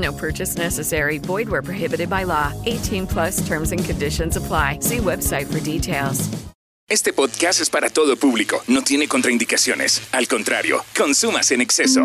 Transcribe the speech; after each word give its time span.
No 0.00 0.12
purchase 0.12 0.56
necessary. 0.56 1.18
Void 1.18 1.48
where 1.48 1.62
prohibited 1.62 2.08
by 2.08 2.24
law. 2.24 2.52
18 2.66 3.06
plus 3.06 3.46
terms 3.46 3.72
and 3.72 3.84
conditions 3.84 4.36
apply. 4.36 4.78
See 4.80 4.98
website 4.98 5.46
for 5.46 5.60
details. 5.60 6.28
Este 6.88 7.12
podcast 7.12 7.60
es 7.60 7.70
para 7.70 7.88
todo 7.88 8.16
público. 8.16 8.64
No 8.66 8.82
tiene 8.82 9.06
contraindicaciones. 9.06 10.02
Al 10.10 10.26
contrario, 10.26 10.84
consumas 10.96 11.52
en 11.52 11.60
exceso. 11.60 12.04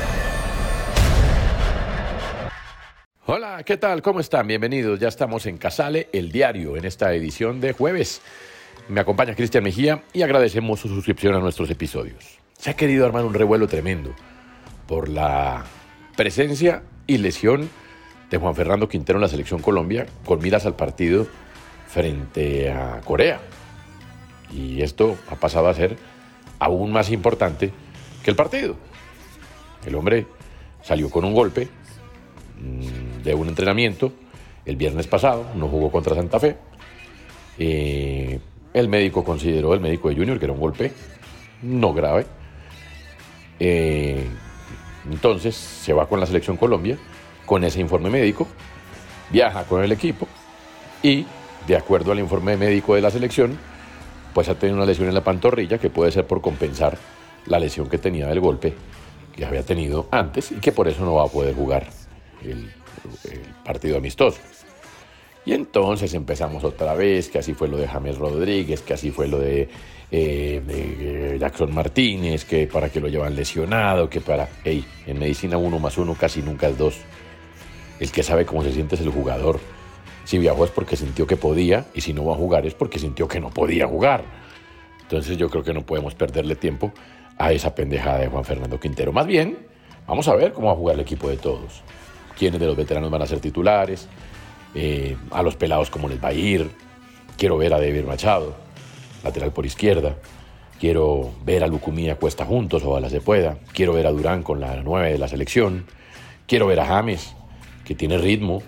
Hola, 3.27 3.61
¿qué 3.63 3.77
tal? 3.77 4.01
¿Cómo 4.01 4.19
están? 4.19 4.47
Bienvenidos. 4.47 4.99
Ya 4.99 5.07
estamos 5.07 5.45
en 5.45 5.59
Casale, 5.59 6.09
el 6.11 6.31
diario, 6.31 6.75
en 6.75 6.85
esta 6.85 7.13
edición 7.13 7.61
de 7.61 7.71
jueves. 7.71 8.19
Me 8.89 8.99
acompaña 8.99 9.35
Cristian 9.35 9.63
Mejía 9.63 10.03
y 10.11 10.23
agradecemos 10.23 10.79
su 10.79 10.87
suscripción 10.87 11.35
a 11.35 11.39
nuestros 11.39 11.69
episodios. 11.69 12.39
Se 12.57 12.71
ha 12.71 12.75
querido 12.75 13.05
armar 13.05 13.23
un 13.23 13.35
revuelo 13.35 13.67
tremendo 13.67 14.15
por 14.87 15.07
la 15.07 15.65
presencia 16.17 16.81
y 17.05 17.19
lesión 17.19 17.69
de 18.31 18.37
Juan 18.39 18.55
Fernando 18.55 18.89
Quintero 18.89 19.17
en 19.19 19.21
la 19.21 19.27
selección 19.27 19.61
Colombia 19.61 20.07
con 20.25 20.39
miras 20.39 20.65
al 20.65 20.75
partido 20.75 21.27
frente 21.87 22.71
a 22.71 23.01
Corea. 23.01 23.39
Y 24.51 24.81
esto 24.81 25.15
ha 25.29 25.35
pasado 25.35 25.67
a 25.67 25.75
ser 25.75 25.95
aún 26.57 26.91
más 26.91 27.11
importante 27.11 27.71
que 28.23 28.31
el 28.31 28.35
partido. 28.35 28.77
El 29.85 29.93
hombre 29.93 30.25
salió 30.81 31.11
con 31.11 31.23
un 31.23 31.35
golpe 31.35 31.67
mm, 32.59 33.10
de 33.23 33.33
un 33.33 33.49
entrenamiento 33.49 34.11
el 34.65 34.75
viernes 34.75 35.07
pasado, 35.07 35.45
no 35.55 35.67
jugó 35.67 35.91
contra 35.91 36.15
Santa 36.15 36.39
Fe. 36.39 36.57
El 37.57 38.87
médico 38.87 39.23
consideró, 39.23 39.73
el 39.73 39.79
médico 39.79 40.09
de 40.09 40.15
Junior, 40.15 40.39
que 40.39 40.45
era 40.45 40.53
un 40.53 40.59
golpe 40.59 40.91
no 41.61 41.93
grave. 41.93 42.25
Eh, 43.59 44.25
entonces 45.09 45.55
se 45.55 45.93
va 45.93 46.07
con 46.07 46.19
la 46.19 46.25
selección 46.25 46.57
Colombia, 46.57 46.97
con 47.45 47.63
ese 47.63 47.79
informe 47.79 48.09
médico, 48.09 48.47
viaja 49.29 49.63
con 49.65 49.83
el 49.83 49.91
equipo 49.91 50.27
y, 51.03 51.25
de 51.67 51.75
acuerdo 51.75 52.11
al 52.11 52.19
informe 52.19 52.57
médico 52.57 52.95
de 52.95 53.01
la 53.01 53.11
selección, 53.11 53.57
pues 54.33 54.49
ha 54.49 54.55
tenido 54.55 54.77
una 54.77 54.85
lesión 54.85 55.07
en 55.07 55.13
la 55.13 55.23
pantorrilla 55.23 55.77
que 55.77 55.89
puede 55.89 56.11
ser 56.11 56.25
por 56.25 56.41
compensar 56.41 56.97
la 57.45 57.59
lesión 57.59 57.89
que 57.89 57.97
tenía 57.97 58.27
del 58.27 58.39
golpe 58.39 58.73
que 59.35 59.45
había 59.45 59.63
tenido 59.63 60.07
antes 60.11 60.51
y 60.51 60.55
que 60.55 60.71
por 60.71 60.87
eso 60.87 61.03
no 61.03 61.15
va 61.15 61.25
a 61.25 61.27
poder 61.27 61.55
jugar 61.55 61.87
el, 62.43 62.71
partido 63.63 63.97
amistoso. 63.97 64.39
Y 65.45 65.53
entonces 65.53 66.13
empezamos 66.13 66.63
otra 66.63 66.93
vez, 66.93 67.29
que 67.29 67.39
así 67.39 67.53
fue 67.53 67.67
lo 67.67 67.77
de 67.77 67.87
James 67.87 68.17
Rodríguez, 68.17 68.81
que 68.81 68.93
así 68.93 69.09
fue 69.09 69.27
lo 69.27 69.39
de, 69.39 69.69
eh, 70.11 70.61
de, 70.65 71.39
Jackson 71.39 71.73
Martínez, 71.73 72.45
que 72.45 72.67
para 72.67 72.89
que 72.89 72.99
lo 72.99 73.07
llevan 73.07 73.35
lesionado, 73.35 74.09
que 74.09 74.21
para... 74.21 74.47
Hey, 74.63 74.85
en 75.07 75.19
medicina 75.19 75.57
uno 75.57 75.79
más 75.79 75.97
uno 75.97 76.13
casi 76.13 76.41
nunca 76.41 76.67
es 76.67 76.77
dos. 76.77 76.97
El 77.99 78.11
que 78.11 78.21
sabe 78.21 78.45
cómo 78.45 78.63
se 78.63 78.71
siente 78.71 78.95
es 78.95 79.01
el 79.01 79.09
jugador. 79.09 79.59
Si 80.25 80.37
viajó 80.37 80.65
es 80.65 80.71
porque 80.71 80.95
sintió 80.95 81.25
que 81.25 81.37
podía, 81.37 81.85
y 81.93 82.01
si 82.01 82.13
no 82.13 82.25
va 82.25 82.33
a 82.33 82.37
jugar 82.37 82.65
es 82.67 82.75
porque 82.75 82.99
sintió 82.99 83.27
que 83.27 83.39
no 83.39 83.49
podía 83.49 83.87
jugar. 83.87 84.23
Entonces 85.01 85.37
yo 85.37 85.49
creo 85.49 85.63
que 85.63 85.73
no 85.73 85.85
podemos 85.85 86.15
perderle 86.15 86.55
tiempo 86.55 86.93
a 87.37 87.51
esa 87.51 87.73
pendejada 87.73 88.19
de 88.19 88.27
Juan 88.27 88.45
Fernando 88.45 88.79
Quintero. 88.79 89.11
Más 89.11 89.25
bien, 89.27 89.57
vamos 90.07 90.27
a 90.27 90.35
ver 90.35 90.53
cómo 90.53 90.67
va 90.67 90.73
a 90.73 90.75
jugar 90.77 90.95
el 90.95 91.01
equipo 91.01 91.27
de 91.27 91.37
todos. 91.37 91.83
Quiénes 92.37 92.59
de 92.59 92.65
los 92.65 92.75
veteranos 92.75 93.11
van 93.11 93.21
a 93.21 93.27
ser 93.27 93.39
titulares, 93.39 94.07
eh, 94.73 95.17
a 95.31 95.43
los 95.43 95.55
pelados 95.55 95.89
cómo 95.89 96.07
les 96.07 96.23
va 96.23 96.29
a 96.29 96.33
ir. 96.33 96.69
Quiero 97.37 97.57
ver 97.57 97.73
a 97.73 97.79
David 97.79 98.05
Machado, 98.05 98.55
lateral 99.23 99.51
por 99.51 99.65
izquierda. 99.65 100.15
Quiero 100.79 101.31
ver 101.43 101.63
a 101.63 101.67
Lucumía 101.67 102.15
Cuesta 102.15 102.45
juntos, 102.45 102.83
ojalá 102.83 103.09
se 103.09 103.21
pueda. 103.21 103.57
Quiero 103.73 103.93
ver 103.93 104.07
a 104.07 104.11
Durán 104.11 104.43
con 104.43 104.59
la 104.59 104.81
9 104.81 105.11
de 105.11 105.17
la 105.17 105.27
selección. 105.27 105.85
Quiero 106.47 106.65
ver 106.67 106.79
a 106.79 106.85
James, 106.85 107.35
que 107.85 107.95
tiene 107.95 108.17
ritmo, 108.17 108.63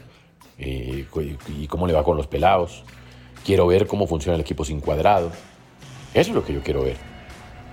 eh, 0.58 1.06
y 1.48 1.68
cómo 1.68 1.88
le 1.88 1.94
va 1.94 2.04
con 2.04 2.18
los 2.18 2.28
pelados. 2.28 2.84
Quiero 3.46 3.68
ver 3.68 3.88
cómo 3.88 4.08
funciona 4.08 4.36
el 4.36 4.42
equipo 4.42 4.64
sin 4.64 4.80
cuadrado. 4.80 5.32
Eso 6.14 6.30
es 6.30 6.36
lo 6.36 6.46
que 6.46 6.54
yo 6.54 6.62
quiero 6.62 6.84
ver. 6.84 6.98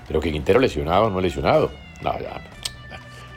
Pero 0.06 0.20
que 0.20 0.32
Quintero 0.32 0.58
lesionado 0.58 1.04
o 1.04 1.10
no 1.10 1.20
lesionado. 1.20 1.70
No, 2.02 2.18
ya, 2.18 2.40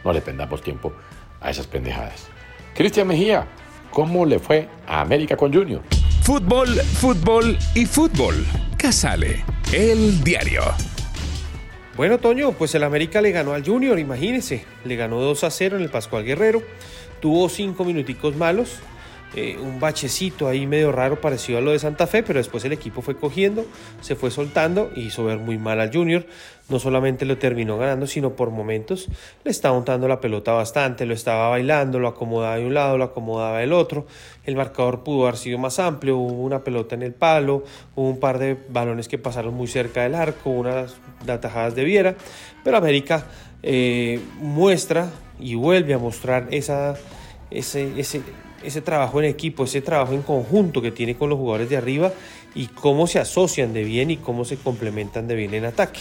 no 0.04 0.14
le 0.14 0.22
pendamos 0.22 0.62
tiempo 0.62 0.94
a 1.42 1.52
esas 1.52 1.68
pendejadas. 1.68 2.28
Cristian 2.74 3.08
Mejía, 3.08 3.48
¿cómo 3.92 4.26
le 4.26 4.40
fue 4.40 4.68
a 4.88 5.02
América 5.02 5.38
con 5.38 5.54
Junior? 5.54 5.82
Fútbol, 6.24 6.70
fútbol 6.70 7.58
y 7.76 7.86
fútbol. 7.86 8.34
Casale, 8.78 9.46
el 9.72 10.24
diario. 10.24 10.64
Bueno, 11.96 12.18
Toño, 12.18 12.54
pues 12.54 12.74
el 12.74 12.84
América 12.84 13.22
le 13.22 13.32
ganó 13.32 13.54
al 13.54 13.64
Junior, 13.64 14.00
imagínese. 14.00 14.66
Le 14.86 14.96
ganó 14.96 15.20
2 15.22 15.44
a 15.44 15.52
0 15.52 15.78
en 15.78 15.84
el 15.84 15.90
Pascual 15.90 16.24
Guerrero. 16.24 16.64
Tuvo 17.20 17.48
cinco 17.48 17.86
minuticos 17.86 18.36
malos. 18.36 18.80
Eh, 19.36 19.58
un 19.60 19.80
bachecito 19.80 20.48
ahí 20.48 20.68
medio 20.68 20.92
raro 20.92 21.20
parecido 21.20 21.58
a 21.58 21.62
lo 21.62 21.72
de 21.72 21.80
Santa 21.80 22.06
Fe, 22.06 22.22
pero 22.22 22.38
después 22.38 22.64
el 22.66 22.72
equipo 22.72 23.02
fue 23.02 23.18
cogiendo, 23.18 23.66
se 24.02 24.16
fue 24.16 24.30
soltando 24.30 24.92
y 24.96 25.08
hizo 25.08 25.24
ver 25.26 25.40
muy 25.40 25.58
mal 25.58 25.80
al 25.80 25.92
Junior. 25.92 26.26
No 26.70 26.80
solamente 26.80 27.26
lo 27.26 27.38
terminó 27.38 27.78
ganando, 27.78 28.08
sino 28.08 28.36
por 28.36 28.50
momentos 28.52 29.10
le 29.44 29.52
estaba 29.52 29.78
untando 29.78 30.08
la 30.08 30.22
pelota 30.22 30.54
bastante, 30.54 31.06
lo 31.06 31.14
estaba 31.14 31.50
bailando, 31.50 32.00
lo 32.00 32.08
acomodaba 32.08 32.58
de 32.58 32.66
un 32.66 32.74
lado, 32.74 32.98
lo 32.98 33.04
acomodaba 33.06 33.60
del 33.60 33.74
otro. 33.74 34.06
El 34.46 34.56
marcador 34.56 35.04
pudo 35.04 35.24
haber 35.24 35.38
sido 35.38 35.58
más 35.58 35.80
amplio, 35.80 36.18
hubo 36.18 36.44
una 36.44 36.64
pelota 36.64 36.96
en 36.96 37.02
el 37.02 37.14
palo, 37.14 37.64
hubo 37.96 38.10
un 38.10 38.20
par 38.20 38.38
de 38.38 38.58
balones 38.70 39.08
que 39.08 39.18
pasaron 39.18 39.56
muy 39.56 39.68
cerca 39.68 40.04
del 40.04 40.16
arco, 40.16 40.52
unas 40.52 40.96
atajadas 41.28 41.76
de 41.76 41.84
Viera, 41.84 42.16
pero 42.64 42.78
América 42.78 43.26
eh, 43.64 44.20
muestra 44.40 45.10
y 45.40 45.56
vuelve 45.56 45.94
a 45.94 45.98
mostrar 45.98 46.48
esa, 46.52 46.96
ese, 47.54 48.00
ese 48.00 48.22
ese 48.64 48.82
trabajo 48.82 49.20
en 49.20 49.26
equipo, 49.26 49.66
ese 49.66 49.82
trabajo 49.82 50.14
en 50.14 50.22
conjunto 50.22 50.82
que 50.82 50.92
tiene 50.92 51.16
con 51.16 51.30
los 51.30 51.38
jugadores 51.38 51.70
de 51.70 51.78
arriba 51.78 52.14
y 52.56 52.68
cómo 52.68 53.08
se 53.08 53.20
asocian 53.20 53.74
de 53.74 53.84
bien 53.84 54.12
y 54.12 54.18
cómo 54.18 54.46
se 54.46 54.58
complementan 54.58 55.28
de 55.28 55.36
bien 55.36 55.54
en 55.54 55.66
ataque. 55.66 56.00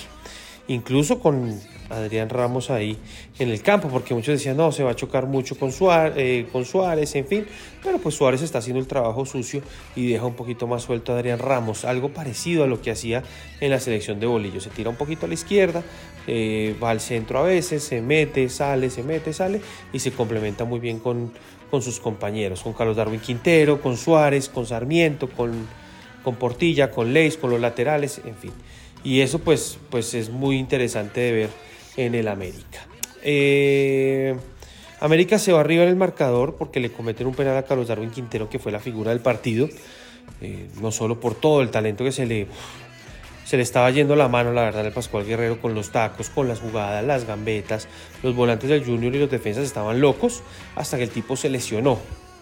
Incluso 0.69 1.19
con 1.19 1.61
Adrián 1.91 2.29
Ramos 2.29 2.71
ahí 2.71 2.97
en 3.39 3.51
el 3.51 3.63
campo, 3.63 3.89
porque 3.89 4.15
muchos 4.15 4.35
decían, 4.35 4.57
no, 4.57 4.73
se 4.73 4.83
va 4.83 4.93
a 4.93 4.97
chocar 4.97 5.27
mucho 5.27 5.59
con 5.59 5.73
Suárez, 5.73 6.15
eh, 6.17 6.47
con 6.51 6.65
Suárez, 6.65 7.15
en 7.15 7.27
fin. 7.27 7.47
Pero 7.83 7.99
pues 7.99 8.15
Suárez 8.15 8.43
está 8.43 8.59
haciendo 8.59 8.81
el 8.81 8.87
trabajo 8.87 9.27
sucio 9.27 9.63
y 9.97 10.09
deja 10.11 10.25
un 10.25 10.35
poquito 10.35 10.67
más 10.67 10.83
suelto 10.83 11.13
a 11.13 11.17
Adrián 11.17 11.39
Ramos, 11.39 11.85
algo 11.85 12.11
parecido 12.11 12.65
a 12.65 12.67
lo 12.67 12.81
que 12.81 12.91
hacía 12.91 13.23
en 13.61 13.71
la 13.71 13.81
selección 13.81 14.21
de 14.21 14.27
Bolillo. 14.27 14.61
Se 14.61 14.71
tira 14.71 14.91
un 14.91 14.97
poquito 14.97 15.27
a 15.27 15.29
la 15.29 15.35
izquierda, 15.35 15.83
eh, 16.27 16.77
va 16.83 16.91
al 16.91 17.01
centro 17.01 17.39
a 17.39 17.43
veces, 17.43 17.83
se 17.83 18.01
mete, 18.01 18.49
sale, 18.49 18.91
se 18.91 19.03
mete, 19.03 19.33
sale 19.33 19.61
y 19.93 19.99
se 19.99 20.13
complementa 20.13 20.65
muy 20.65 20.81
bien 20.81 20.99
con, 20.99 21.33
con 21.71 21.83
sus 21.83 22.01
compañeros, 22.01 22.63
con 22.63 22.73
Carlos 22.73 22.97
Darwin 22.97 23.21
Quintero, 23.21 23.81
con 23.81 23.97
Suárez, 23.97 24.49
con 24.49 24.67
Sarmiento, 24.67 25.29
con, 25.29 25.67
con 26.23 26.37
Portilla, 26.37 26.91
con 26.91 27.13
Leis, 27.13 27.37
con 27.37 27.51
los 27.51 27.61
laterales, 27.61 28.21
en 28.25 28.37
fin. 28.37 28.53
Y 29.05 29.21
eso 29.21 29.41
pues, 29.41 29.79
pues 29.91 30.15
es 30.15 30.31
muy 30.31 30.59
interesante 30.59 31.21
de 31.21 31.33
ver 31.33 31.51
en 31.97 32.15
el 32.15 32.29
América. 32.29 32.87
Eh, 33.23 34.37
América 35.01 35.39
se 35.39 35.53
va 35.53 35.61
arriba 35.61 35.83
en 35.83 35.89
el 35.89 35.97
marcador 35.97 36.57
porque 36.57 36.81
le 36.81 36.93
cometen 36.93 37.27
un 37.27 37.35
penal 37.35 37.57
a 37.57 37.65
Carlos 37.65 37.89
Darwin 37.89 38.11
Quintero, 38.11 38.49
que 38.49 38.59
fue 38.59 38.73
la 38.73 38.81
figura 38.81 39.11
del 39.11 39.21
partido. 39.21 39.69
Eh, 40.41 40.69
no 40.81 40.93
solo 40.93 41.21
por 41.21 41.35
todo 41.35 41.63
el 41.63 41.71
talento 41.71 42.05
que 42.05 42.13
se 42.13 42.27
le, 42.27 42.47
se 43.45 43.57
le 43.57 43.63
estaba 43.63 43.91
yendo 43.91 44.17
la 44.17 44.29
mano, 44.29 44.53
la 44.53 44.63
verdad, 44.63 44.87
al 44.87 44.93
Pascual 44.93 45.27
Guerrero 45.27 45.61
con 45.61 45.75
los 45.75 45.91
tacos, 45.91 46.31
con 46.31 46.49
las 46.49 46.61
jugadas, 46.61 47.05
las 47.05 47.27
gambetas. 47.27 47.89
Los 48.23 48.35
volantes 48.35 48.71
del 48.71 48.85
Junior 48.85 49.15
y 49.15 49.19
los 49.19 49.31
defensas 49.31 49.65
estaban 49.65 50.01
locos 50.01 50.43
hasta 50.77 50.97
que 50.97 51.05
el 51.05 51.11
tipo 51.11 51.37
se 51.37 51.49
lesionó. 51.49 51.99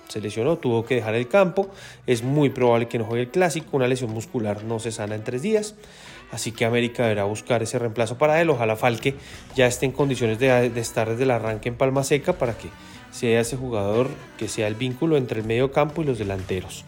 Se 0.09 0.21
lesionó, 0.21 0.59
tuvo 0.59 0.85
que 0.85 0.97
dejar 0.97 1.15
el 1.15 1.29
campo. 1.29 1.71
Es 2.07 2.23
muy 2.23 2.51
probable 2.51 2.89
que 2.89 2.99
no 2.99 3.05
juegue 3.05 3.23
el 3.25 3.31
clásico. 3.31 3.77
Una 3.77 3.87
lesión 3.87 4.11
muscular 4.11 4.65
no 4.65 4.81
se 4.81 4.93
sana 4.93 5.15
en 5.15 5.25
tres 5.25 5.41
días. 5.41 5.77
Así 6.33 6.53
que 6.53 6.65
América 6.65 7.03
deberá 7.03 7.25
buscar 7.25 7.63
ese 7.63 7.79
reemplazo 7.79 8.19
para 8.19 8.41
él. 8.41 8.51
Ojalá 8.51 8.77
Falque 8.77 9.15
ya 9.57 9.67
esté 9.67 9.87
en 9.87 9.93
condiciones 9.93 10.39
de, 10.39 10.73
estar 10.77 11.09
desde 11.11 11.25
el 11.25 11.31
arranque 11.31 11.69
en 11.69 11.77
Palma 11.77 12.05
Seca 12.05 12.35
para 12.35 12.57
que 12.57 12.69
sea 13.11 13.41
ese 13.41 13.57
jugador 13.57 14.09
que 14.39 14.49
sea 14.49 14.69
el 14.69 14.77
vínculo 14.77 15.17
entre 15.17 15.41
el 15.41 15.47
medio 15.47 15.73
campo 15.73 16.03
y 16.03 16.05
los 16.05 16.19
delanteros. 16.19 16.85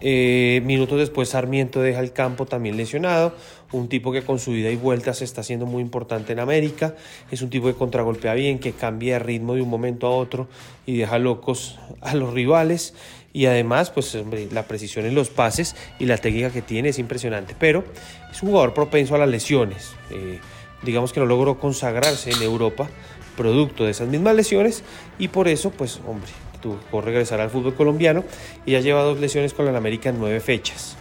Eh, 0.00 0.62
minutos 0.64 0.98
después 0.98 1.28
Sarmiento 1.28 1.82
deja 1.82 2.00
el 2.00 2.12
campo 2.12 2.46
también 2.46 2.76
lesionado, 2.76 3.34
un 3.72 3.88
tipo 3.88 4.12
que 4.12 4.22
con 4.22 4.38
su 4.38 4.52
ida 4.52 4.70
y 4.70 4.76
vuelta 4.76 5.12
se 5.12 5.24
está 5.24 5.42
haciendo 5.42 5.66
muy 5.66 5.82
importante 5.82 6.32
en 6.32 6.40
América, 6.40 6.94
es 7.30 7.42
un 7.42 7.50
tipo 7.50 7.66
que 7.66 7.74
contragolpea 7.74 8.34
bien, 8.34 8.58
que 8.58 8.72
cambia 8.72 9.14
de 9.14 9.18
ritmo 9.18 9.54
de 9.54 9.62
un 9.62 9.68
momento 9.68 10.06
a 10.06 10.10
otro 10.10 10.48
y 10.86 10.96
deja 10.96 11.18
locos 11.18 11.78
a 12.00 12.14
los 12.14 12.32
rivales. 12.32 12.94
Y 13.32 13.46
además 13.46 13.90
pues 13.90 14.18
la 14.50 14.64
precisión 14.64 15.06
en 15.06 15.14
los 15.14 15.28
pases 15.28 15.76
y 16.00 16.06
la 16.06 16.18
técnica 16.18 16.50
que 16.50 16.62
tiene 16.62 16.88
es 16.88 16.98
impresionante, 16.98 17.54
pero 17.56 17.84
es 18.28 18.42
un 18.42 18.48
jugador 18.48 18.74
propenso 18.74 19.14
a 19.14 19.18
las 19.18 19.28
lesiones, 19.28 19.92
eh, 20.10 20.40
digamos 20.82 21.12
que 21.12 21.20
no 21.20 21.26
logró 21.26 21.56
consagrarse 21.60 22.30
en 22.32 22.42
Europa 22.42 22.88
producto 23.36 23.84
de 23.84 23.92
esas 23.92 24.08
mismas 24.08 24.34
lesiones. 24.34 24.82
Y 25.18 25.28
por 25.28 25.46
eso 25.46 25.70
pues 25.70 26.00
hombre 26.08 26.30
que 26.60 27.00
regresar 27.00 27.40
al 27.40 27.50
fútbol 27.50 27.74
colombiano 27.74 28.24
y 28.66 28.72
ya 28.72 28.80
lleva 28.80 29.02
dos 29.02 29.18
lesiones 29.18 29.54
con 29.54 29.64
la 29.66 29.76
América 29.76 30.10
en 30.10 30.18
nueve 30.18 30.40
fechas. 30.40 30.96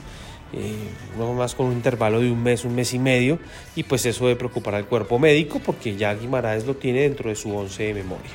Eh, 0.51 0.73
no 1.17 1.33
más 1.33 1.53
con 1.53 1.67
un 1.67 1.73
intervalo 1.73 2.21
de 2.21 2.31
un 2.31 2.41
mes, 2.41 2.65
un 2.65 2.73
mes 2.73 2.93
y 2.93 2.99
medio, 2.99 3.37
y 3.75 3.83
pues 3.83 4.05
eso 4.07 4.25
debe 4.25 4.35
preocupar 4.35 4.73
al 4.73 4.85
cuerpo 4.85 5.19
médico 5.19 5.61
porque 5.63 5.95
ya 5.95 6.13
Guimaraes 6.15 6.65
lo 6.65 6.75
tiene 6.75 7.01
dentro 7.01 7.29
de 7.29 7.35
su 7.35 7.55
once 7.55 7.83
de 7.83 7.93
memoria. 7.93 8.31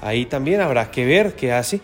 Ahí 0.00 0.26
también 0.26 0.60
habrá 0.60 0.90
que 0.90 1.04
ver 1.04 1.34
qué 1.36 1.52
hace 1.52 1.80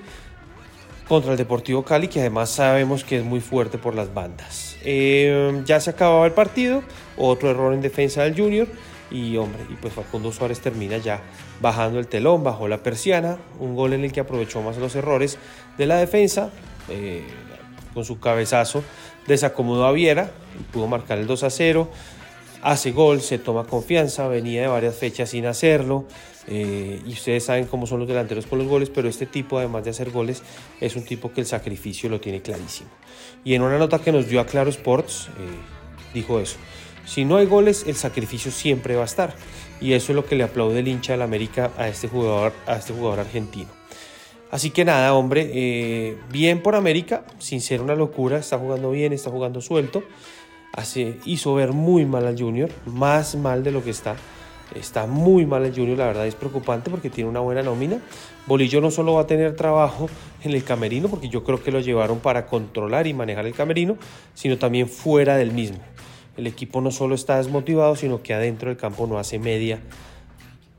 contra 1.06 1.32
el 1.32 1.38
Deportivo 1.38 1.84
Cali, 1.84 2.08
que 2.08 2.20
además 2.20 2.50
sabemos 2.50 3.04
que 3.04 3.18
es 3.18 3.24
muy 3.24 3.40
fuerte 3.40 3.78
por 3.78 3.94
las 3.94 4.12
bandas. 4.12 4.76
Eh, 4.84 5.62
ya 5.64 5.78
se 5.78 5.90
acababa 5.90 6.26
el 6.26 6.32
partido, 6.32 6.82
otro 7.16 7.50
error 7.50 7.72
en 7.72 7.82
defensa 7.82 8.24
del 8.24 8.36
Junior. 8.36 8.66
Y 9.12 9.36
hombre, 9.36 9.64
y 9.68 9.74
pues 9.74 9.92
Facundo 9.92 10.32
Suárez 10.32 10.60
termina 10.60 10.96
ya 10.96 11.20
bajando 11.60 11.98
el 11.98 12.06
telón, 12.06 12.42
bajó 12.42 12.66
la 12.66 12.82
persiana, 12.82 13.36
un 13.60 13.76
gol 13.76 13.92
en 13.92 14.04
el 14.04 14.12
que 14.12 14.20
aprovechó 14.20 14.62
más 14.62 14.78
los 14.78 14.94
errores 14.96 15.38
de 15.76 15.86
la 15.86 15.96
defensa, 15.96 16.50
eh, 16.88 17.22
con 17.92 18.04
su 18.04 18.18
cabezazo 18.18 18.82
desacomodó 19.26 19.86
a 19.86 19.92
Viera 19.92 20.30
y 20.58 20.62
pudo 20.72 20.86
marcar 20.86 21.18
el 21.18 21.26
2 21.26 21.44
a 21.44 21.50
0, 21.50 21.88
hace 22.62 22.92
gol, 22.92 23.20
se 23.20 23.38
toma 23.38 23.64
confianza, 23.64 24.28
venía 24.28 24.62
de 24.62 24.68
varias 24.68 24.96
fechas 24.96 25.30
sin 25.30 25.46
hacerlo, 25.46 26.06
eh, 26.48 27.00
y 27.06 27.12
ustedes 27.12 27.44
saben 27.44 27.66
cómo 27.66 27.86
son 27.86 28.00
los 28.00 28.08
delanteros 28.08 28.46
con 28.46 28.58
los 28.58 28.68
goles, 28.68 28.90
pero 28.90 29.08
este 29.08 29.26
tipo, 29.26 29.58
además 29.58 29.84
de 29.84 29.90
hacer 29.90 30.10
goles, 30.10 30.42
es 30.80 30.96
un 30.96 31.04
tipo 31.04 31.32
que 31.32 31.40
el 31.40 31.46
sacrificio 31.46 32.08
lo 32.08 32.20
tiene 32.20 32.42
clarísimo. 32.42 32.90
Y 33.44 33.54
en 33.54 33.62
una 33.62 33.78
nota 33.78 33.98
que 33.98 34.12
nos 34.12 34.28
dio 34.28 34.40
a 34.40 34.46
Claro 34.46 34.70
Sports, 34.70 35.28
eh, 35.28 36.14
dijo 36.14 36.40
eso. 36.40 36.56
Si 37.04 37.24
no 37.24 37.36
hay 37.36 37.46
goles, 37.46 37.84
el 37.86 37.96
sacrificio 37.96 38.50
siempre 38.50 38.96
va 38.96 39.02
a 39.02 39.06
estar. 39.06 39.34
Y 39.80 39.94
eso 39.94 40.12
es 40.12 40.16
lo 40.16 40.24
que 40.24 40.36
le 40.36 40.44
aplaude 40.44 40.78
el 40.78 40.88
hincha 40.88 41.12
del 41.12 41.22
América 41.22 41.72
a 41.76 41.88
este 41.88 42.08
jugador, 42.08 42.52
a 42.66 42.76
este 42.76 42.92
jugador 42.92 43.20
argentino. 43.20 43.68
Así 44.52 44.70
que 44.70 44.84
nada, 44.84 45.14
hombre, 45.14 45.50
eh, 45.54 46.18
bien 46.30 46.62
por 46.62 46.74
América, 46.74 47.24
sin 47.38 47.62
ser 47.62 47.80
una 47.80 47.94
locura, 47.94 48.38
está 48.38 48.58
jugando 48.58 48.90
bien, 48.90 49.12
está 49.12 49.30
jugando 49.30 49.62
suelto. 49.62 50.04
Hace, 50.74 51.18
hizo 51.24 51.54
ver 51.54 51.72
muy 51.72 52.04
mal 52.04 52.26
al 52.26 52.38
Junior, 52.38 52.70
más 52.84 53.34
mal 53.34 53.64
de 53.64 53.72
lo 53.72 53.82
que 53.82 53.90
está. 53.90 54.14
Está 54.74 55.06
muy 55.06 55.46
mal 55.46 55.64
el 55.64 55.74
Junior, 55.74 55.98
la 55.98 56.06
verdad 56.06 56.26
es 56.26 56.34
preocupante 56.34 56.90
porque 56.90 57.10
tiene 57.10 57.30
una 57.30 57.40
buena 57.40 57.62
nómina. 57.62 57.98
Bolillo 58.46 58.80
no 58.80 58.90
solo 58.90 59.14
va 59.14 59.22
a 59.22 59.26
tener 59.26 59.56
trabajo 59.56 60.08
en 60.42 60.52
el 60.52 60.64
camerino, 60.64 61.08
porque 61.08 61.28
yo 61.28 61.44
creo 61.44 61.62
que 61.62 61.70
lo 61.70 61.80
llevaron 61.80 62.20
para 62.20 62.46
controlar 62.46 63.06
y 63.06 63.14
manejar 63.14 63.46
el 63.46 63.54
camerino, 63.54 63.96
sino 64.34 64.58
también 64.58 64.88
fuera 64.88 65.36
del 65.36 65.52
mismo. 65.52 65.78
El 66.36 66.46
equipo 66.46 66.80
no 66.80 66.90
solo 66.90 67.14
está 67.14 67.36
desmotivado, 67.36 67.96
sino 67.96 68.22
que 68.22 68.34
adentro 68.34 68.68
del 68.68 68.78
campo 68.78 69.06
no 69.06 69.18
hace 69.18 69.38
media 69.38 69.80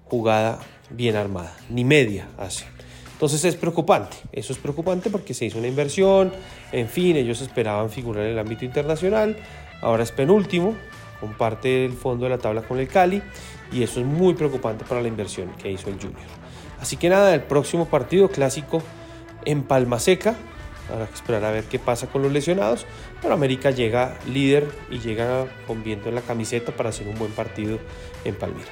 jugada 0.06 0.60
bien 0.90 1.16
armada, 1.16 1.56
ni 1.70 1.84
media 1.84 2.28
hace. 2.38 2.66
Entonces 3.14 3.46
es 3.46 3.56
preocupante, 3.56 4.18
eso 4.32 4.52
es 4.52 4.60
preocupante 4.60 5.10
porque 5.10 5.34
se 5.34 5.46
hizo 5.46 5.60
una 5.60 5.68
inversión, 5.68 6.34
en 6.72 6.90
fin, 6.90 7.16
ellos 7.16 7.42
esperaban 7.42 7.90
figurar 7.90 8.26
en 8.26 8.32
el 8.32 8.40
ámbito 8.40 8.66
internacional, 8.66 9.38
ahora 9.82 10.04
es 10.04 10.12
penúltimo, 10.12 10.76
comparte 11.20 11.86
el 11.86 11.94
fondo 11.94 12.26
de 12.26 12.32
la 12.32 12.38
tabla 12.38 12.64
con 12.64 12.80
el 12.80 12.88
Cali 12.88 13.22
y 13.72 13.82
eso 13.84 14.02
es 14.02 14.06
muy 14.06 14.34
preocupante 14.34 14.84
para 14.84 15.02
la 15.02 15.08
inversión 15.08 15.50
que 15.62 15.72
hizo 15.72 15.90
el 15.90 15.96
Junior. 15.96 16.20
Así 16.82 16.98
que 16.98 17.08
nada, 17.08 17.34
el 17.34 17.44
próximo 17.44 17.88
partido 17.88 18.28
clásico 18.30 18.84
en 19.46 19.64
Palma 19.64 20.00
Seca, 20.00 20.36
habrá 20.92 21.08
que 21.08 21.14
esperar 21.14 21.44
a 21.46 21.52
ver 21.52 21.66
qué 21.66 21.80
pasa 21.80 22.08
con 22.08 22.22
los 22.22 22.32
lesionados, 22.32 22.86
pero 23.22 23.34
América 23.34 23.72
llega 23.72 24.18
líder 24.28 24.68
y 24.90 25.00
llega 25.00 25.46
con 25.68 25.84
viento 25.84 26.10
en 26.10 26.16
la 26.16 26.22
camiseta 26.22 26.72
para 26.72 26.90
hacer 26.90 27.08
un 27.08 27.18
buen 27.18 27.32
partido 27.32 27.80
en 28.26 28.36
Palmira. 28.36 28.72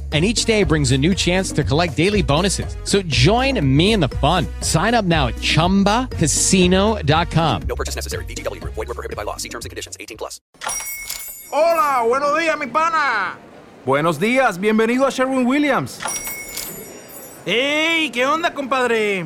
and 0.11 0.25
each 0.25 0.43
day 0.43 0.63
brings 0.63 0.91
a 0.91 0.97
new 0.97 1.15
chance 1.15 1.53
to 1.53 1.63
collect 1.63 1.95
daily 1.95 2.21
bonuses. 2.21 2.75
So 2.83 3.01
join 3.03 3.65
me 3.65 3.93
in 3.93 4.01
the 4.01 4.09
fun. 4.19 4.45
Sign 4.59 4.93
up 4.93 5.05
now 5.05 5.27
at 5.27 5.35
ChumbaCasino.com. 5.35 7.61
No 7.65 7.75
purchase 7.77 7.95
necessary. 7.95 8.25
BGW. 8.25 8.59
Void 8.65 8.75
were 8.75 8.85
prohibited 8.87 9.15
by 9.15 9.23
law. 9.23 9.37
See 9.37 9.47
terms 9.47 9.63
and 9.63 9.69
conditions. 9.69 9.95
18 9.97 10.17
plus. 10.17 10.41
Hola, 11.53 12.03
buenos 12.07 12.37
días, 12.37 12.57
mi 12.59 12.67
pana. 12.67 13.37
Buenos 13.85 14.19
días, 14.19 14.59
bienvenido 14.59 15.07
a 15.07 15.11
Sherwin 15.11 15.45
Williams. 15.45 15.99
¡Ey! 17.45 18.09
¿Qué 18.11 18.25
onda, 18.27 18.53
compadre? 18.53 19.25